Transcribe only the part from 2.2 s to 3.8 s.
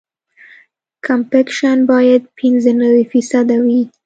پینځه نوي فیصده